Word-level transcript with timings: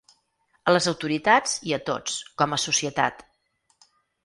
A 0.71 0.71
les 0.73 0.87
autoritats… 0.91 1.53
i 1.73 1.77
a 1.77 1.79
tots, 1.91 2.17
com 2.43 2.59
a 2.59 2.61
societat. 2.65 3.25